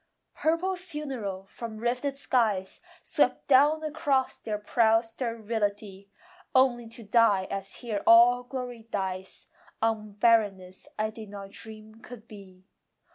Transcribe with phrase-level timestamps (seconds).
[0.37, 6.09] Purple funereal from rifted skies Swept down across their proud sterility,
[6.55, 12.27] Only to die as here all glory dies, On barrenness I did not dream could
[12.27, 12.65] be.